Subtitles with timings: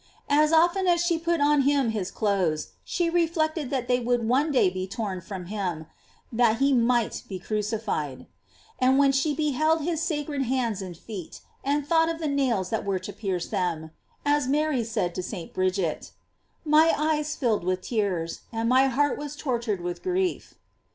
[0.15, 4.27] * As often as she put on him his clothes, she reflected that they would
[4.27, 5.85] one day be torn from him,
[6.33, 8.25] that he might be crucified;
[8.79, 12.83] and when she beheld his sacred hands and feet, and thought of the nails that
[12.83, 13.91] were to pierce them,
[14.25, 15.53] as Mary said to St.
[15.53, 16.09] Bridget:
[16.65, 20.55] "My eyes filled with tears, and my heart was tortured with grief."